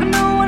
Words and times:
I 0.00 0.34
was 0.36 0.47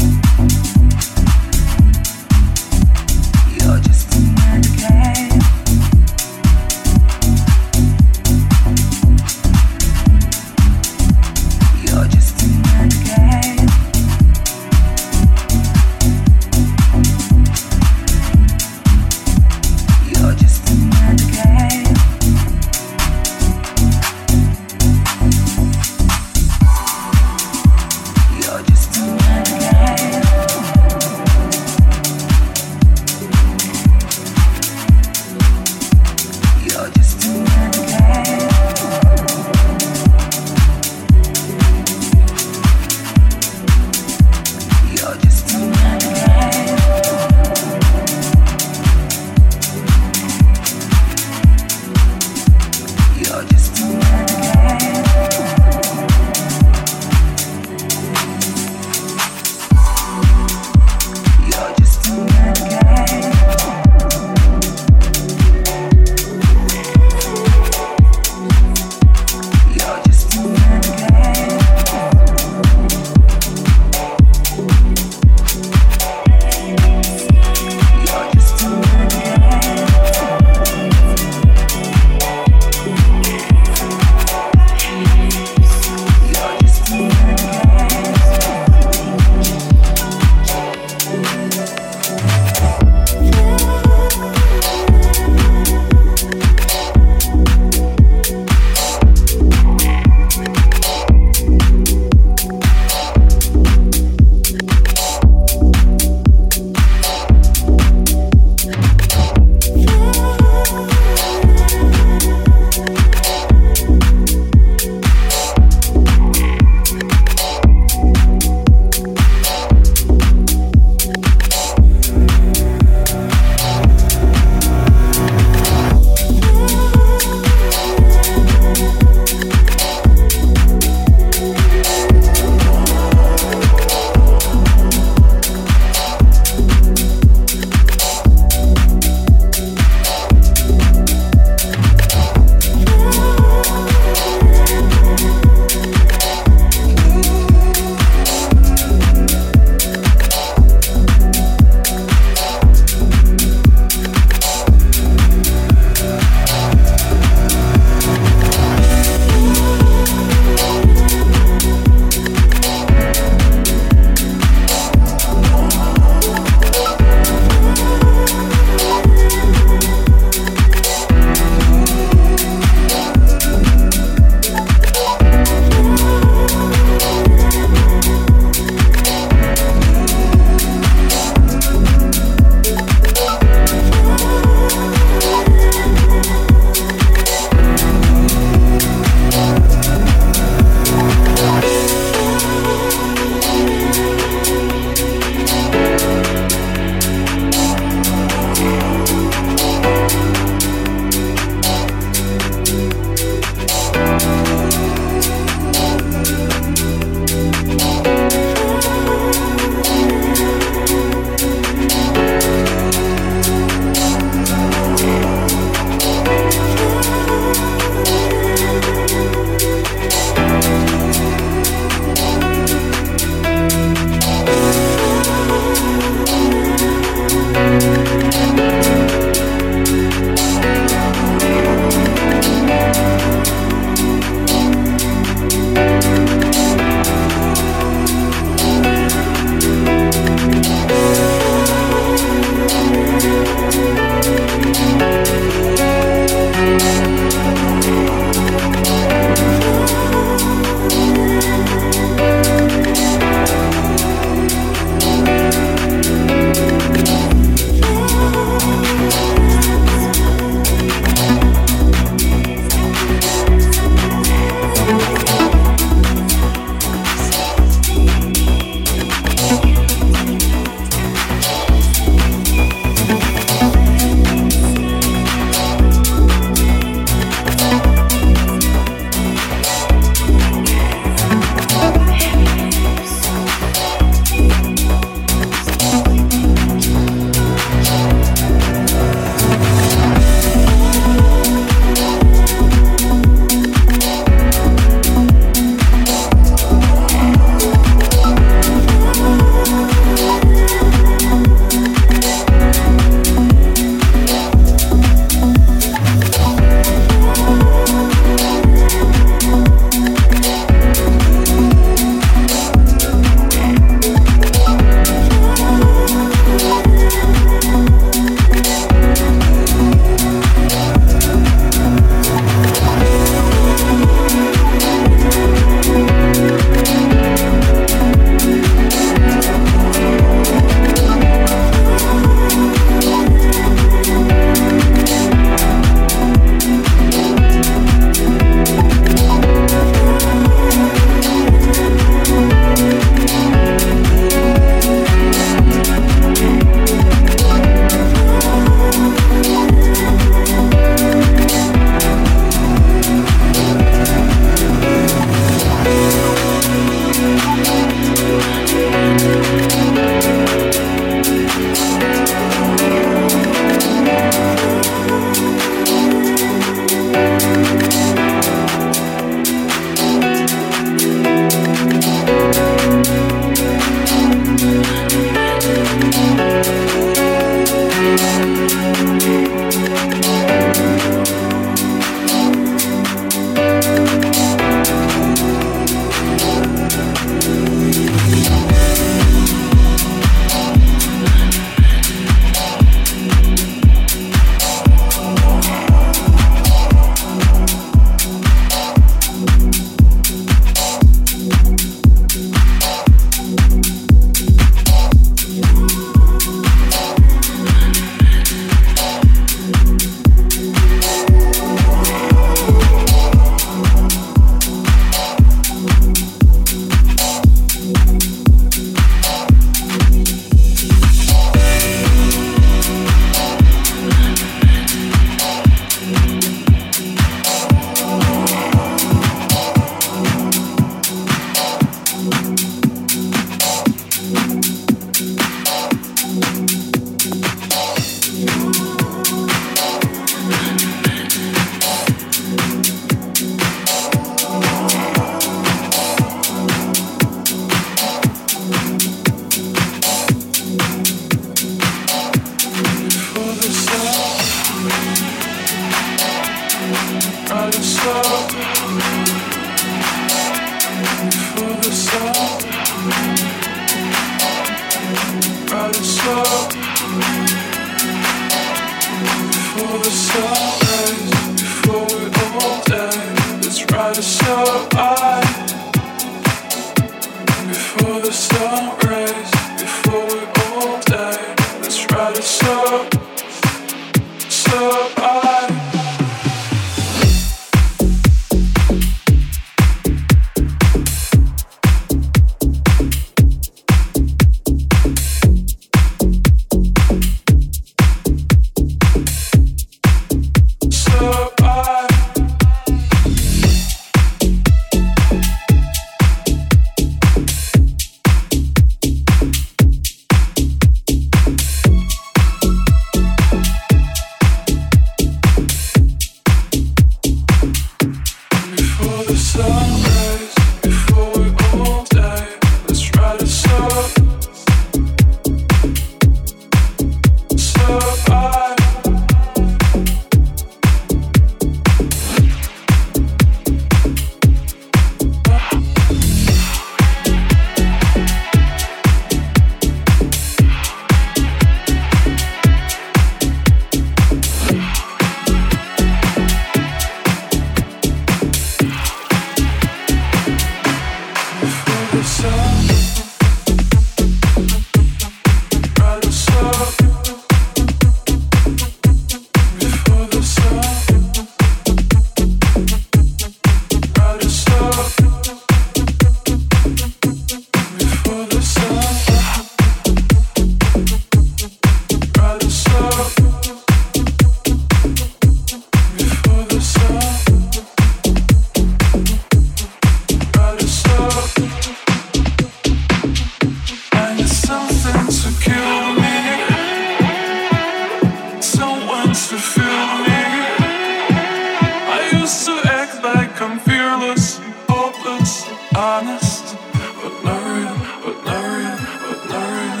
honest, 595.96 596.76
but 597.22 597.44
not 597.44 597.62
real, 597.62 597.96
but 598.24 598.44
not 598.44 598.64
real, 598.74 598.98
but 599.28 599.40
not 599.50 599.66
real. 599.74 600.00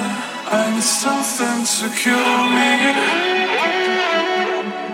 I 0.50 0.70
need 0.74 0.82
something 0.82 1.64
to 1.78 1.86
kill 2.02 2.38
me, 2.56 2.70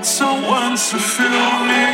someone 0.02 0.76
to 0.76 0.98
feel 0.98 1.50
me. 1.70 1.84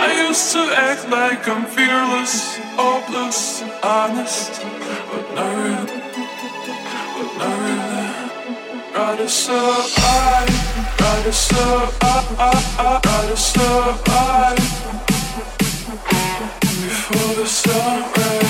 I 0.00 0.26
used 0.28 0.52
to 0.52 0.62
act 0.76 1.08
like 1.10 1.48
I'm 1.48 1.64
fearless, 1.66 2.58
hopeless, 2.76 3.62
honest, 3.82 4.62
but 5.10 5.26
not 5.34 5.52
real, 5.56 5.86
but 7.16 7.30
not 7.38 7.56
real. 7.64 7.88
Rather 8.94 9.28
survive, 9.28 11.00
rather 11.00 11.32
survive, 11.32 12.78
rather 13.04 13.36
survive 13.36 15.07
for 17.08 17.34
the 17.36 17.46
summer 17.46 18.47